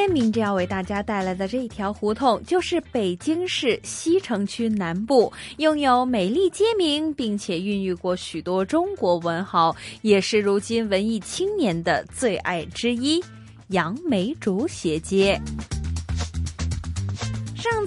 [0.00, 13.22] 天明着要为大家带来的这一条胡同，就是北京市西城区南部，拥有美丽街名，并且孕育过许多中国文豪，也是如今文艺青年的最爱之一——
[13.68, 15.38] 杨梅竹斜街。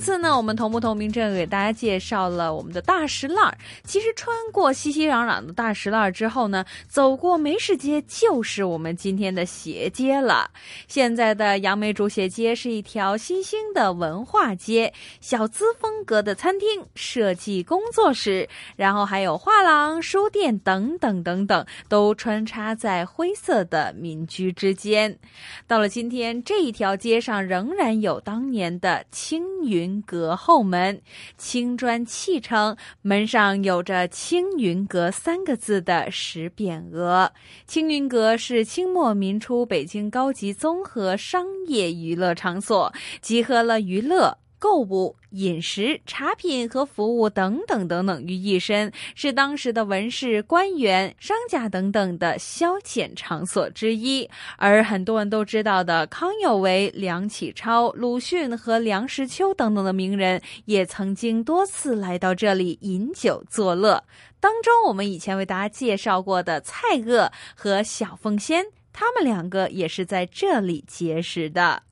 [0.03, 3.57] 次呢，我们同不同名正给大家介绍了我们的大石烂儿。
[3.85, 10.51] 其实穿过熙熙攘攘的大石烂儿之后呢，走过梅市街就是我们今天的斜街了。
[10.89, 25.17] 现在的杨梅竹斜街是一条新兴的文化街，小资风格的餐厅、设计工作室，然后还有画廊、书店等等等等，都穿插在灰色的民居之间。
[25.65, 29.41] 到了今天，这一条街上仍然有当年的青。
[29.63, 31.01] 云阁后门，
[31.37, 37.31] 青砖砌成，门上有着“青云阁”三个字的石匾额。
[37.65, 44.37] 青云阁是清末民初北京高级综合商业娱乐场所，集合了娱乐。
[44.63, 54.29] 购物、饮食、茶品和服务等等等等于一身，是当时的文士、官员、商家等等的消遣场所之一。
[54.55, 64.05] 而很多人都知道的康有为、梁启超、鲁迅和梁实秋等等的名人，也曾经多次来到这里饮酒作乐。
[64.39, 71.83] 当中，我们以前为大家介绍过的蔡锷和小凤仙，他们两个也是在这里结识的。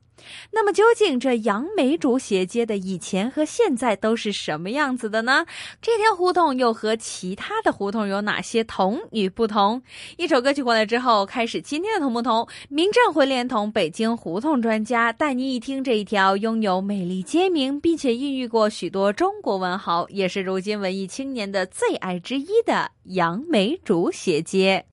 [0.52, 5.46] 那么究竟这杨梅竹斜街的以前和现在都是什么样子的呢？
[5.82, 9.82] 这条胡同又和其他的胡同有哪些同与不同？
[10.18, 12.48] 一首歌曲过来之后，开始今天的同不同。
[12.70, 24.86] 民政会连同北京胡同专家带您一听这一条拥有美丽街名，并且孕育过许多中国文豪，也是如今文艺青年的最爱之一的杨梅竹斜街。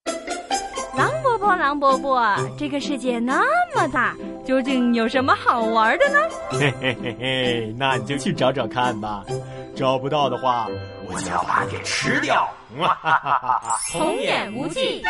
[0.96, 3.42] 狼伯伯，狼伯伯，这个世界那
[3.74, 4.16] 么大。
[4.48, 6.18] 究竟有什么好玩的呢？
[6.52, 9.22] 嘿嘿嘿嘿，那你就去找找看吧。
[9.76, 10.66] 找不到的话，
[11.06, 12.48] 我就要把你吃掉。
[12.78, 15.02] 哈哈哈哈童言无忌。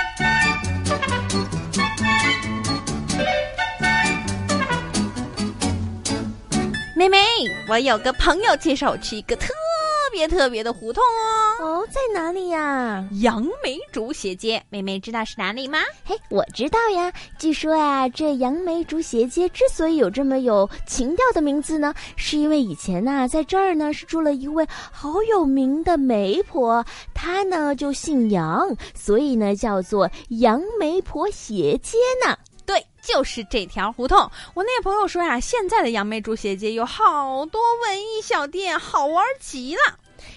[6.96, 7.20] 妹妹，
[7.68, 9.54] 我有个朋友介绍我去一个特。
[10.18, 11.00] 特别特别的胡同
[11.60, 13.06] 哦哦，在哪里呀？
[13.20, 15.78] 杨梅竹斜街，妹妹知道是哪里吗？
[16.04, 17.12] 嘿，我知道呀。
[17.38, 26.84] 据说呀，这杨梅竹斜街之所以有这么有情调的名字呢，是因为以前呐，在这儿呢是住了一位好有名的媒婆，
[27.14, 31.96] 她呢就姓杨，所以呢叫做杨媒婆斜街
[32.26, 32.36] 呢。
[32.66, 34.18] 对，就是这条胡同。
[34.54, 39.80] 我那朋友说呀，现在的杨梅竹斜街有好多文艺小店，好玩极了。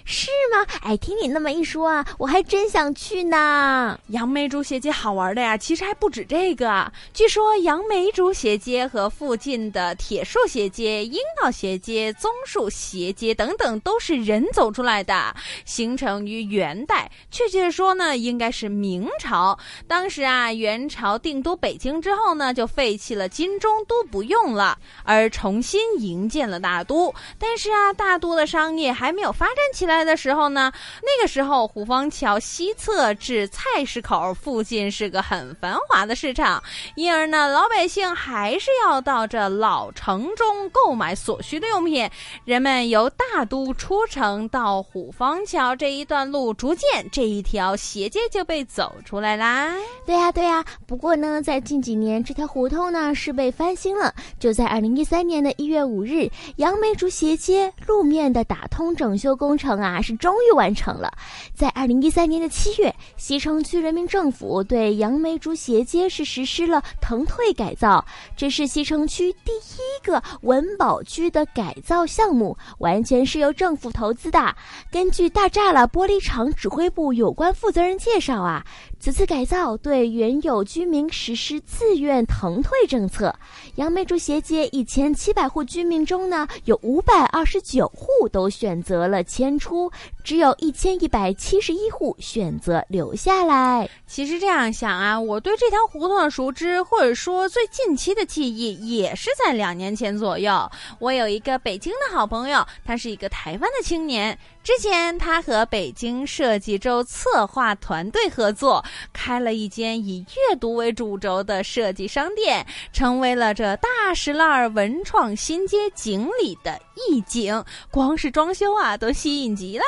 [0.05, 0.65] 是吗？
[0.81, 3.97] 哎，听你那么一说啊，我还真想去呢。
[4.07, 6.91] 杨梅竹斜街好玩的呀，其实还不止这个。
[7.13, 17.09] 据说杨梅竹斜街和附近的铁树斜街、樱桃斜街、棕树斜街等等，都是人走出来的，形成于元代。
[17.29, 19.57] 确切说呢，应该是明朝。
[19.87, 27.13] 当时啊，元朝定都北京之后呢，就废弃了金中都不用了，而重新营建了大都。
[27.37, 30.01] 但是啊，大都的商业还没有发展起来。
[30.01, 30.71] 的时候呢，
[31.03, 36.61] 那个时候虎坊桥西侧至菜市口附近是个很繁华的市场，
[36.95, 42.09] 因而呢，老百姓还是要到这老城中购买所需的用品。
[42.45, 49.71] 人们由大都出城到虎坊桥这一段路，逐渐这一条斜街就被走出来啦。
[50.05, 50.65] 对呀，对呀。
[50.87, 54.13] 不过呢，在近几年，这条胡同呢是被翻新了。
[54.39, 59.60] 就在二零一三年的一月五日，杨梅竹斜街路面的打通整修工程。
[59.69, 61.11] 啊，是终于完成了。
[61.53, 68.03] 在二零一三年的七月，西城区人民政府对杨梅竹斜街是实施了腾退改造，
[68.35, 74.55] 这是西城区第一个文保区的改造项目，完全是由政府投资的。
[74.91, 78.65] 根据大栅栏玻璃厂指挥部有关负责人介绍啊。
[79.01, 83.33] 此次改造对原有居民实施自愿腾退政策。
[83.73, 89.91] 杨梅竹斜街一千七百户居民中呢，有五百二十九户都选择了迁出，
[90.23, 93.89] 只有一千一百七十一户选择留下来。
[94.07, 100.69] 其实这样想啊，我对这条胡同的熟知，或者说最近期的记忆，也是在两年前左右。
[100.99, 104.37] 我有一个北京的好朋友，他是一个台湾的青年。
[104.63, 112.63] 之前他和北京设计周策划团队合作，开了一间以阅读为主轴的设计商店，
[112.93, 116.79] 成为了这大石烂文创新街锦里的
[117.09, 117.63] 意境。
[117.89, 119.83] 光是装修啊，都吸引极了！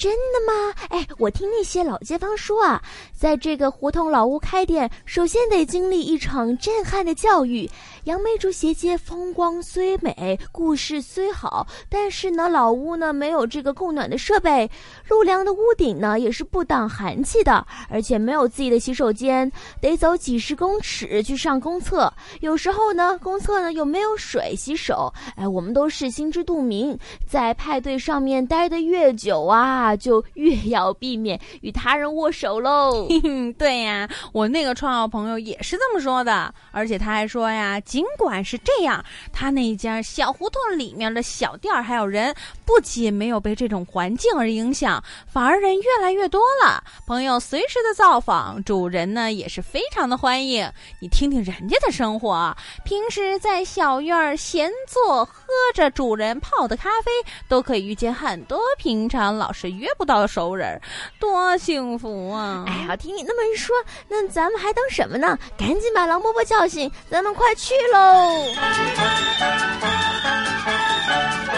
[0.00, 0.74] 真的吗？
[0.88, 2.82] 哎，我听那些老街坊说啊，
[3.14, 7.68] 在这个胡同老屋开店，首先得经历一场震撼的教育。
[8.04, 14.70] 杨梅竹斜街风光虽美，故事虽好，但是呢，老屋呢没有这个供暖的设备，
[15.06, 19.52] 露梁的屋顶呢也是不挡寒气的，而且没有自己的洗手间，
[19.82, 22.10] 得走几十公尺去上公厕。
[22.40, 25.12] 有时候呢，公厕呢又没有水洗手。
[25.36, 26.98] 哎，我们都是心知肚明，
[27.28, 33.08] 在派对上面待得越久啊，就越要避免与他人握手喽。
[33.58, 37.78] 对呀，我那个创业朋友也是这么说的，而且他还说呀。
[37.80, 42.34] 尽管是这样，他那家小胡同里面的小店还有人，
[42.64, 46.82] 不仅没有被这种环境而影响，反而人越来越多了。
[47.06, 50.70] 朋友随时的造访，主人呢也是非常的欢迎。
[51.00, 55.34] 你听听人家的生活，平时在小院闲坐，喝
[55.74, 57.10] 着主人泡的咖啡，
[57.48, 60.80] 都可以遇见很多平常老是约不到熟人，
[61.18, 62.64] 多幸福啊！
[62.68, 63.74] 哎呀，听你那么一说，
[64.08, 65.38] 那咱们还等什么呢？
[65.56, 67.74] 赶紧把狼伯伯叫醒，咱们快去！
[67.92, 68.44] 喽！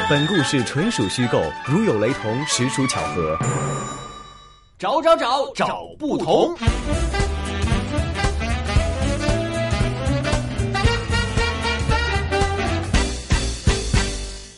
[0.09, 3.37] 本故事纯属虚构，如有雷同，实属巧合。
[4.79, 6.57] 找找找找不同。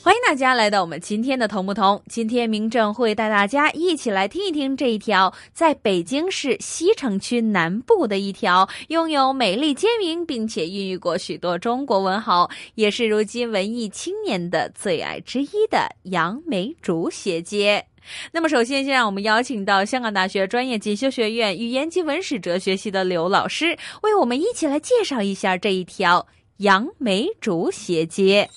[0.05, 2.03] 欢迎大家来到我们今天的同不同。
[2.11, 17.83] 今天明正会带大家一起来听一听这一条在北京市西城区南部的一条拥有美丽街名，并且孕育过许多中国文豪，也是如今文艺青年的最爱之一的杨梅竹斜街。
[18.31, 26.27] 那么，首先先让我们邀请到香港大学专业进修学院语言及文史哲学系的刘老师，为我们一起来介绍一下这一条
[26.59, 28.51] 杨梅竹斜街。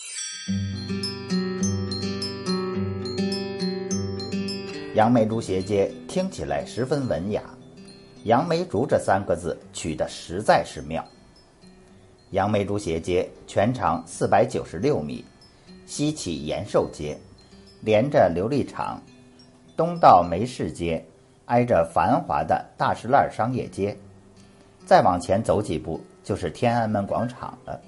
[4.98, 7.44] 杨梅竹斜街听起来十分文雅，
[8.24, 11.06] 杨梅竹这三个字取得实在是妙。
[12.32, 15.24] 杨梅竹斜街全长四百九十六米，
[15.86, 17.16] 西起延寿街，
[17.82, 19.00] 连着琉璃厂，
[19.76, 21.06] 东到梅市街，
[21.46, 23.96] 挨着繁华的大石烂商业街，
[24.84, 27.80] 再往前走几步就是天安门广场了。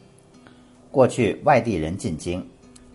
[0.92, 2.48] 过去外地人进京，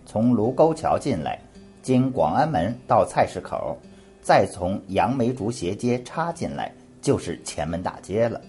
[0.06, 1.36] 从卢沟桥进来，
[1.82, 3.76] 经广安门到菜市口。
[4.24, 6.72] 再从杨梅竹斜街插进来，
[7.02, 8.40] 就是前门大街了。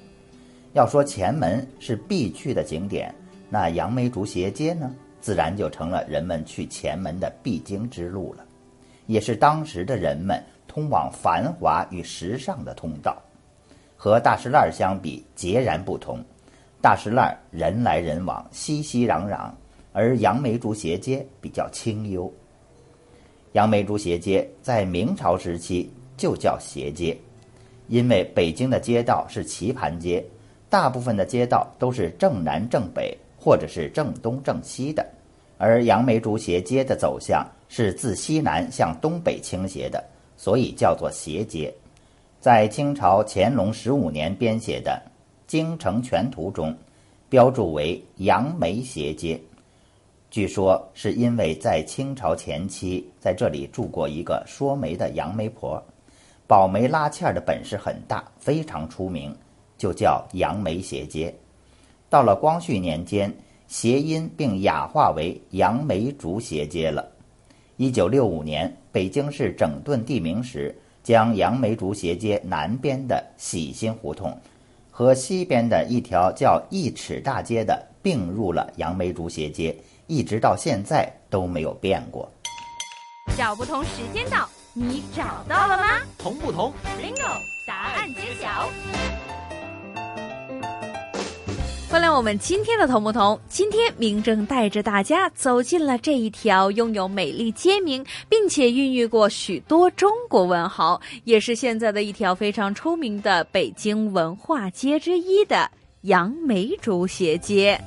[0.71, 3.13] 要说前门是必去的景点，
[3.49, 8.45] 那杨梅竹斜街呢，自然就成了人们去前门的必经之路了，
[9.07, 13.21] 也是当时的人们通往繁华与时尚的通道。
[13.97, 16.23] 和大石烂相比，截然不同。
[16.81, 19.49] 大石烂人来人往，熙熙攘攘，
[19.91, 22.31] 而杨梅竹斜街比较清幽。
[23.55, 27.17] 杨梅竹斜街在明朝时期就叫斜街，
[27.87, 30.21] 因为北京的街道是棋盘街，
[30.69, 35.07] 大部分的街道都是正南正北或者是正东正西的，
[35.57, 40.03] 而杨梅竹斜街的走向是自西南向东北倾斜的，
[40.35, 41.73] 所以叫做斜街。
[42.41, 45.01] 在清朝乾隆十五年编写的
[45.47, 46.75] 《京城全图》中，
[47.29, 49.39] 标注为杨梅斜街。
[50.35, 55.81] 据说是因为在清朝前期，在这里住过一个说媒的杨媒婆，
[56.45, 59.33] 保媒拉纤的本事很大，非常出名，
[59.77, 61.33] 就叫杨梅斜街。
[62.09, 63.33] 到了光绪年间，
[63.69, 67.09] 谐音并雅化为杨梅竹斜街了。
[67.77, 74.37] 一九六五年，北京市整顿地名时，将杨梅竹斜街南边的喜新胡同
[74.91, 79.73] 和西边的一条叫一尺大街的并入了杨梅竹斜街。
[80.07, 82.31] 一直到现在都没有变过。
[83.37, 86.01] 找不同时间到，你找到了吗？
[86.17, 87.37] 同不同？Bingo！
[87.67, 88.69] 答案揭晓。
[91.89, 93.39] 欢迎我们今天的同不同。
[93.47, 105.71] 今天明正带着大家走进了这一条拥有美丽街名，并且孕育过许多中国文豪，也是现在的一条非常出名的北京文化街之一的
[106.01, 107.79] 杨梅竹斜街。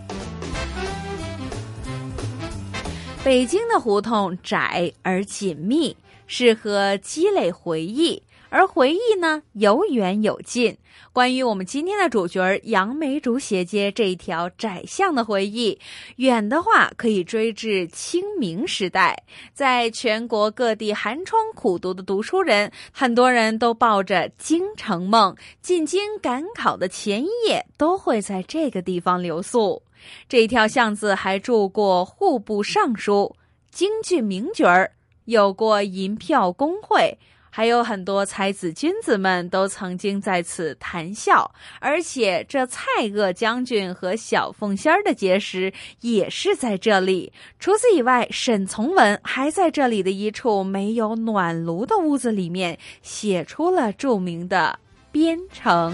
[3.29, 5.95] 北京的胡同窄而紧密，
[6.27, 8.23] 适合积累回忆。
[8.49, 10.75] 而回忆呢，有远有近。
[11.13, 15.79] 关于我们今天的主角儿杨梅竹斜街这一条窄巷的回忆，
[16.17, 19.15] 远的话可以追至清明时代。
[19.53, 29.83] 在全国各地寒窗苦读的读书人，很多人都抱着京城梦，进京赶考的前一夜都会在这个地方留宿。
[30.29, 33.37] 这条巷子还住过户部尚书、
[33.71, 34.93] 京剧名角儿，
[35.25, 37.19] 有过银票工会。
[37.51, 47.33] 还有很多才子君子们都曾经在此谈笑，而且这蔡锷将军和小凤仙儿的结识也是在这里。
[47.59, 54.79] 除此以外，沈从文还在这里的一处没有暖炉的屋子里面写出了著名的
[55.11, 55.93] 《边城》。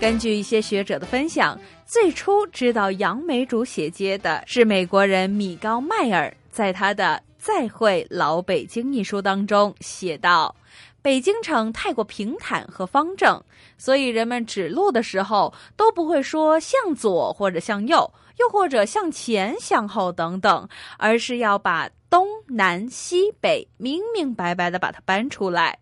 [0.00, 1.60] 根据一些学者的分享。
[1.84, 10.54] 最初知道杨梅竹斜街的是美国人米高迈尔，在他的《再会老北京》一书当中写道
[11.02, 13.38] ：“北京城太过平坦和方正，
[13.76, 20.66] 所以人们指路的时候都不会说向左或者向右，又或者向前、向后等等，
[20.96, 25.78] 而是要把东南西北明明白白的把它搬出来。”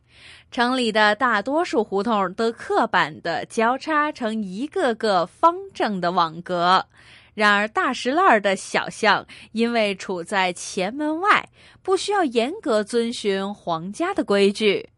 [0.50, 6.86] 城里的大多数胡同都刻板的交叉成一个个方正的网格，
[7.34, 11.48] 然而大石烂的小巷因为处在前门外，
[11.82, 14.88] 不需要严格遵循皇家的规矩。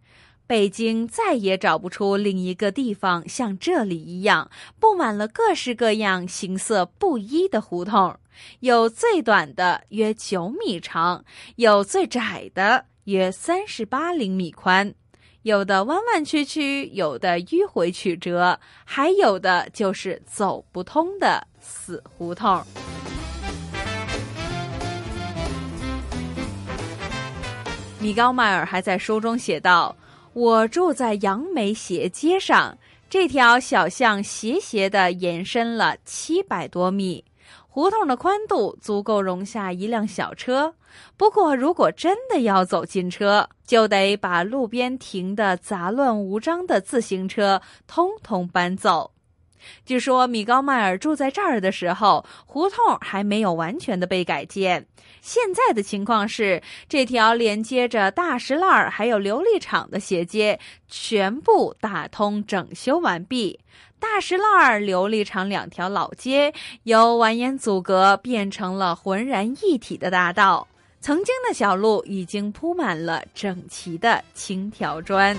[0.47, 8.17] 北京再也找不出另一个地方像这里一样布满了各式各样、形色不一的胡同，
[8.61, 11.25] 有最短的约九米长，
[11.57, 14.95] 有最窄的约三十八厘米宽。
[15.43, 22.63] 有的弯弯曲曲，有的迂回曲折，还有的就是走不通的死胡同。
[27.99, 29.97] 米高迈尔还在书中写道
[30.35, 32.77] ：“我住在杨梅斜街上，
[33.09, 37.25] 这条小巷斜斜的延伸了七百多米。”
[37.73, 40.75] 胡同的宽度足够容下一辆小车，
[41.17, 49.13] 不过如果真的要走进车，就得把路边停的杂乱无章的自行车通通搬走。
[49.85, 54.85] 据说米高迈尔住在这儿的时候，胡同还没有完全的被改建。
[55.21, 60.59] 现在的情况是，这条连接着大石烂还有琉璃厂的斜街
[60.89, 63.61] 全部打通整修完毕。
[64.01, 66.53] 大石烂儿、琉璃厂两条老街
[66.85, 70.67] 由蜿蜒阻隔变成了浑然一体的大道，
[71.03, 75.37] 曾经的小路已经铺满了整齐的青条砖。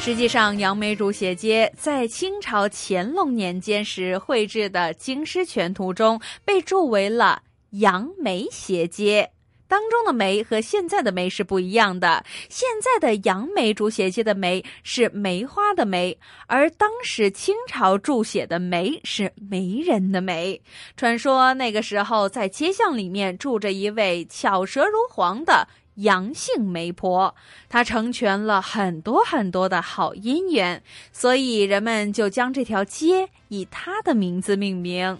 [0.00, 9.30] 实际上，杨梅竹斜街在清朝乾隆年间时绘制的《京师全图》中被注为了杨梅斜街。
[9.66, 12.24] 当中的梅和现在的梅是不一样的。
[12.48, 16.16] 现在的杨梅竹斜街的梅是梅花的梅，
[16.46, 20.60] 而当时清朝注写的梅是媒人的媒。
[20.96, 25.66] 传说那个时候在街巷里面住着一位巧舌如簧的
[25.96, 27.34] 杨姓媒婆，
[27.68, 35.18] 她成全了很多很多的好姻缘，所以人们就将这条街以她的名字命名。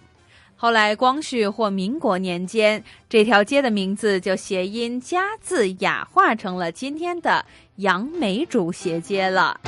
[0.57, 7.45] 后来，光绪或民国年间，这条街的名字就谐音加字雅化成了今天的
[7.77, 9.61] 杨梅竹斜街了。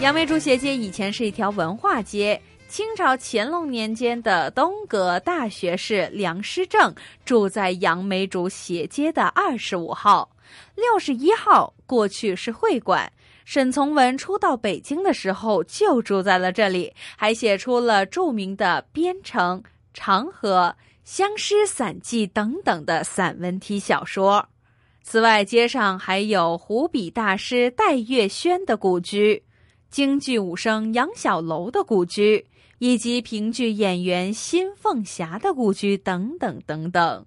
[0.00, 10.30] 杨梅竹斜街以前是一条文化街，清朝乾隆年间的东阁大学士梁师正住在杨梅竹斜街的二十五号，
[10.76, 13.12] 六十一号过去是会馆。
[13.50, 19.58] 沈从文初到北京的时候就住在了这里，还写出了著名的《边城》
[19.92, 24.48] 《长河》《相思散记》等等的散文体小说。
[25.02, 29.42] 此外，街上还有湖笔大师戴月轩的故居，
[29.90, 32.46] 京剧武生杨小楼的故居，
[32.78, 37.26] 以及评剧演员辛凤霞的故居等等等等。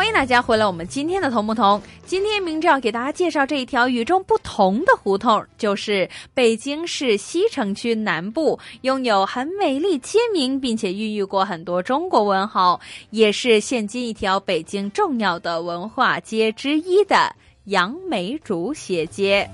[0.00, 1.78] 欢迎大家回来，我们今天的同不同？
[2.06, 12.80] 今天明照给大家介绍这一条与众不同的胡同，就是北京市西城区南部拥有很美丽街名，并且孕育过很多中国文豪，
[13.10, 19.46] 也是现今一条北京重要的文化街之一的杨梅竹斜街。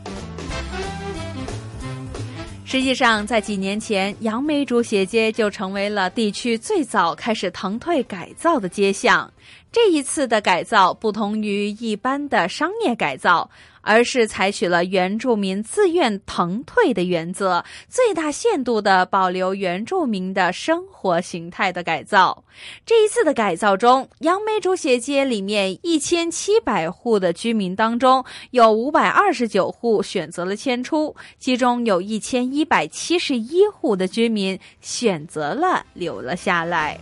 [2.65, 9.29] 实际上，在几年前，杨梅竹斜街就成为了地区最早开始腾退改造的街巷。
[9.73, 13.51] 这一次的改造不同于一般的商业改造，
[13.83, 22.43] 而是采取了原住民自愿腾退的原则，最大限度的保留原住民的生活形态的改造。
[22.87, 36.99] 这一次的改造中，杨梅竹斜街里面一千七百户的居民当中，有五百二十九户选择了迁出，其中有一千一百七十一户的居民选择了留了下来。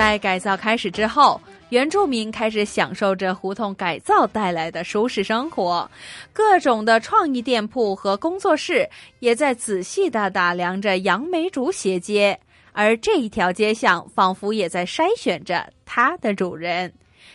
[0.00, 1.38] 在改造开始之后，
[1.68, 5.88] 原住民开始享受着胡同改造带来的舒适生活，
[6.32, 8.88] 各种的创意店铺和工作室
[9.18, 12.40] 也在仔细的打量着杨梅竹斜街，
[12.72, 16.90] 而这一条街巷仿佛也在筛选着它的主人。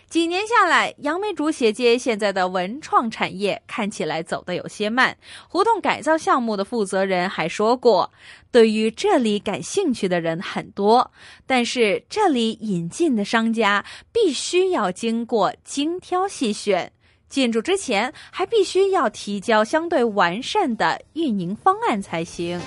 [0.09, 5.17] 几年下来，杨梅竹斜街现在的文创产业看起来走得有些慢。
[5.49, 8.11] 胡同改造项目的负责人还说过，
[8.51, 11.11] 对于这里感兴趣的人很多，
[11.45, 16.91] 但是这里引进的商家必须要经过精挑细选，
[17.27, 22.61] 进驻之前还必须要提交相对完善的运营方案才行。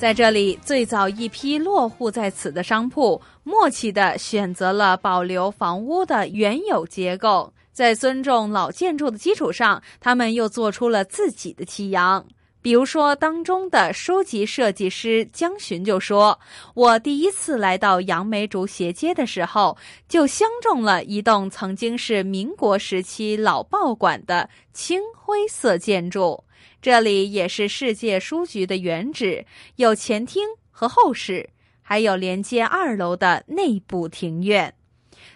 [0.00, 12.24] 在这里，最早一批落户在此的商铺，默契地选择了保留房屋的原有结构，在尊重老建筑的基础上，他们又做出了自己的奇扬。
[12.62, 16.40] 比如说，当中的书籍设计师江寻就说
[16.72, 19.76] ：“我第一次来到杨梅竹斜街的时候，
[20.08, 26.42] 就相中了一栋曾经是民国时期老报馆的青灰色建筑。”
[26.82, 29.44] 这里也是世界书局的原址，
[29.76, 31.50] 有前厅和后室，
[31.82, 34.74] 还有连接二楼的内部庭院。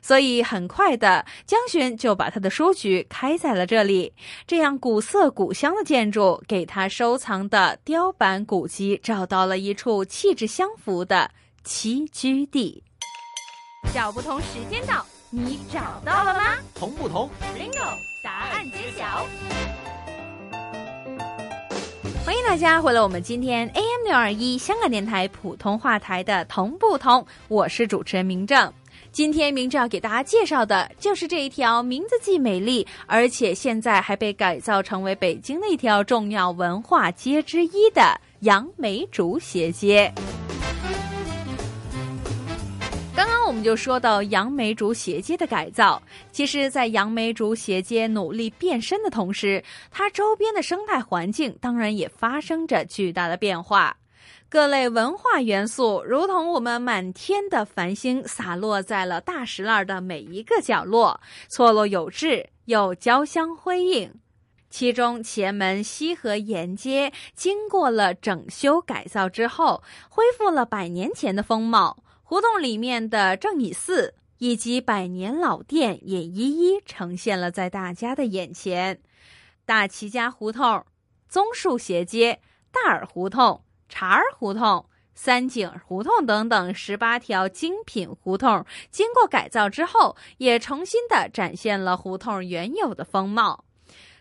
[0.01, 4.13] 所以很快的，江巡就把他的书局开在了这里。
[4.47, 11.31] 这样古色古香的建筑，给他收藏的雕版古籍找到了一处气质相符的
[11.65, 12.83] 栖居地。
[13.93, 16.57] 找不同时间到，你找到了吗？
[16.75, 19.27] 同不同？Bingo，答案揭晓。
[22.25, 28.73] 欢迎大家回来，我们今天 AM 六二一香港电台普通话台的同不同，我是主持人明正。
[29.13, 40.11] 今天明正要给大家介绍的就是这一条名字既美丽，而且现在还被改造成为北京的一条重要文化街之一的杨梅竹斜街。
[43.55, 49.63] 我们就说到杨梅竹斜街的改造，其实，在杨梅竹斜街努力变身的同时，
[49.93, 53.97] 它周边的生态环境当然也发生着巨大的变化。
[54.49, 64.13] 各类文化元素如同我们满天的繁星，洒落在了大石栏的每一个角落，错落有致又交相辉映。
[64.69, 71.99] 其中，前门西河沿街经过了整修改造之后，恢复了百年前的风貌。
[72.35, 79.01] 胡同里面的正义寺以及百年老店也一一呈现了在大家的眼前。
[79.65, 80.85] 大齐家胡同、
[81.29, 82.41] 棕树斜街、
[82.73, 93.65] 大耳胡同、茶儿胡同、三井胡同等等十八条精品胡同，经过改造之后，也重新的展现了胡同原有的风貌。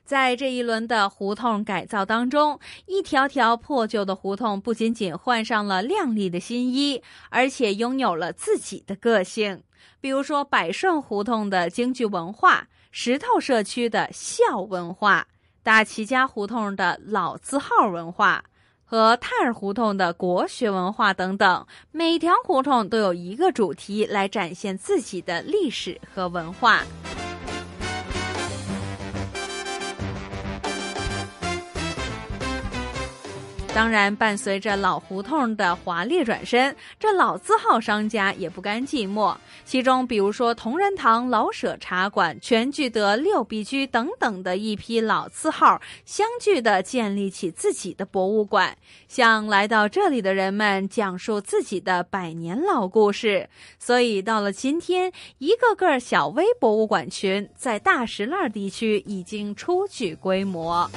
[0.06, 9.64] 在这一轮的胡同改造当中，一条条破旧的胡同不仅仅换上了亮丽的新衣，而且拥有了自己的个性。
[10.02, 15.26] 比如说，百顺胡同的京剧文化、石头社区的孝文化、
[15.64, 18.44] 大齐家胡同的老字号文化
[18.84, 26.84] 和泰尔胡同的国学文化等等，每条胡同都有一个主题来展现自己的历史和文化。
[33.76, 39.36] 当然，伴随着老胡同的华丽转身，这老字号商家也不甘寂寞。
[39.66, 53.50] 其中，比如说同仁堂、老舍茶馆、全聚德、六必居等等的一批老字号，相继的建立起自己的博物馆，向来到这里的人们讲述自己的百年老故事。
[53.80, 60.88] 所以，到了今天，一个个小微博物馆群在大石栏地区已经初具规模。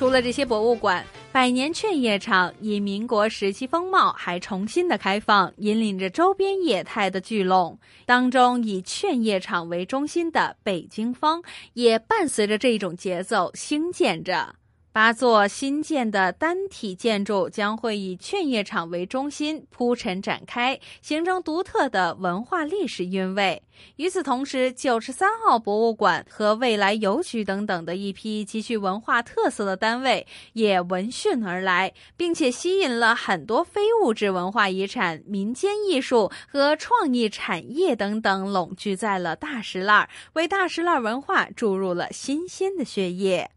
[0.00, 7.78] 除了这些博物馆，百年劝业场以民国时期风貌还重新的开放，引领着周边业态的聚拢。
[8.06, 11.42] 当中以劝业场为中心的北京方，
[11.74, 14.54] 也伴随着这种节奏兴建着。
[14.92, 23.62] 八座新建的单体建筑将会以劝业场为中心铺陈展开，形成独特的文化历史韵味。
[23.96, 43.52] 与此同时，九十三号博物馆和未来邮局等等的一批极具文化特色的单位也闻讯而来，并且吸引了很多非物质文化遗产、民间艺术和创意产业等等拢聚在了大石栏，为大石栏文化注入了新鲜的血液。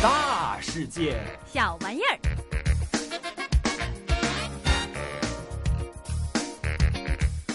[0.00, 1.18] 大世界，
[1.52, 2.18] 小玩意儿。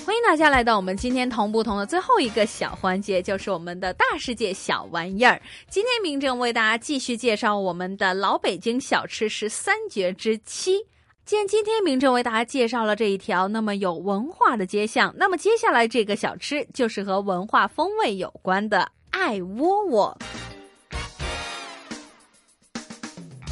[0.06, 5.41] 欢迎大家来到我们今天同不同的最后一个小环节，就是我们的大世界小玩意儿。
[5.69, 10.86] 今天明正为大家继续介绍我们的老北京小吃十三绝之七。
[11.25, 20.17] 既然今天明正为大家介绍了这一条那么有文化的街巷，那么接下来这个小吃就是和文化风味有关的爱窝窝。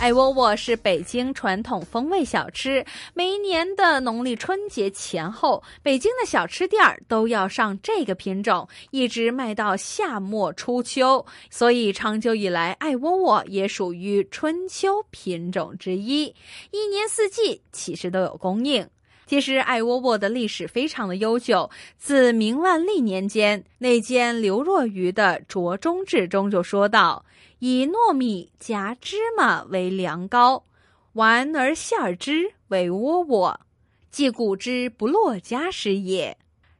[0.01, 2.83] 艾窝窝是北京传统风味小吃。
[3.13, 11.23] 每一年的农历春节前后，北京的小吃店儿都要上这个品种，一直卖到夏末初秋。
[11.51, 16.23] 所以长久以来，艾窝窝也属于春秋品种之一，
[16.71, 18.83] 一年四季其实都有供应。
[19.31, 27.23] 其实，爱窝窝的历史非常的悠久，自明万历年间，那间刘若愚的《酌中志》中就说到。
[27.59, 30.65] 以糯米夹芝麻为凉糕，
[31.13, 33.57] 丸而馅之为窝窝，
[34.11, 36.37] 即古之不落家食也。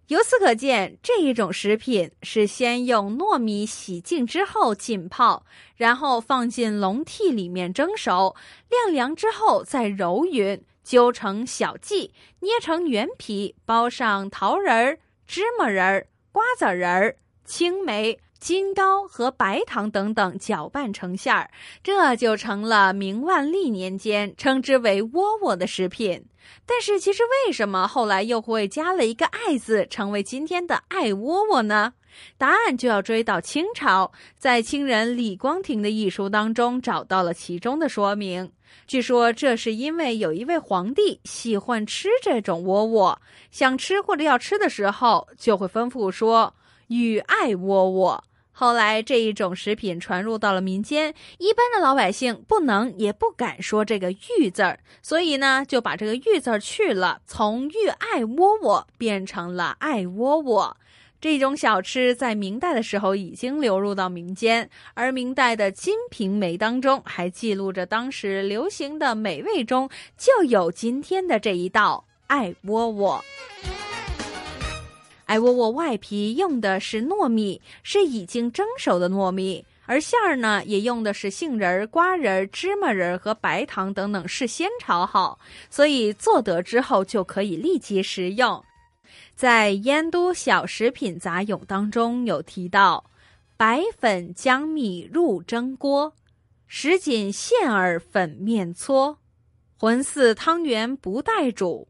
[0.08, 5.46] 由此可见，这一种食品是先用糯米洗净之后浸泡，
[5.78, 8.36] 然后放进笼屉里面蒸熟，
[8.70, 17.15] 晾凉之后再揉匀，揪成小剂，捏成圆皮，包上桃仁儿、芝麻仁儿、瓜子仁儿、
[17.46, 18.20] 青梅。
[18.39, 21.52] 金糕和白糖等等搅拌成馅儿，
[21.84, 26.26] 这就成了明万历年间称之为窝窝的食品。
[26.65, 31.94] 但是，其实为什么后来又会加了一个“爱”字，成为今天的爱窝窝呢？
[32.39, 38.52] 答案就要追到清朝，在清人李光庭的一书当中找到了其中的说明。
[38.88, 46.54] 据说这是因为有一位皇帝喜欢吃这种窝窝，想吃或者要吃的时候，就会吩咐说
[46.88, 48.24] “与爱窝窝”。
[48.54, 60.78] 后来这一种食品传入到了民间，一般的老百姓不能也不敢说这个“玉”字儿，所以呢就把这个“玉”字去了，从“玉爱窝窝”变成了“爱窝窝”。
[61.22, 73.24] 这种小吃在明代的时候已经流入到民间，而明代的《金瓶梅》当中还记录着当时流行的美味中就有今天的这一道“艾窝窝”。
[75.28, 85.38] 艾窝窝外皮用的是糯米，是已经蒸熟的糯米，而馅儿呢也用的是杏仁、瓜仁、芝麻仁和白糖等等，事先炒好，
[85.70, 88.62] 所以做得之后就可以立即食用。
[89.36, 93.10] 在《燕都小食品杂咏》当中有提到：
[93.58, 96.13] 白粉将米入蒸锅，
[96.67, 99.19] 什锦馅儿粉面搓，
[99.78, 101.88] 浑似汤圆不待煮。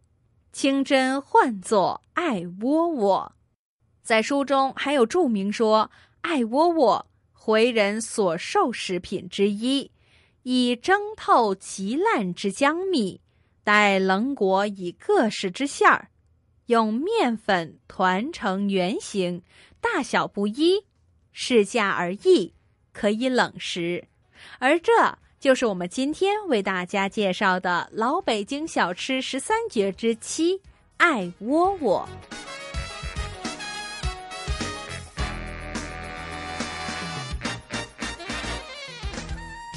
[0.52, 3.34] 清真唤作爱窝窝，
[4.04, 9.90] 在书中还有注明说，爱窝窝回人所受食品之一，
[10.44, 13.22] 以蒸透极烂之江米，
[13.64, 16.10] 待冷裹以各式之馅儿，
[16.72, 19.44] 用面粉团成圆形，
[19.80, 20.86] 大小不一，
[21.32, 22.54] 适价而异，
[22.94, 24.06] 可以冷食。
[24.58, 24.92] 而这。
[25.42, 30.62] 就是我们今天为大家介绍的老北京小吃十三绝之七——
[30.98, 32.08] 艾窝窝。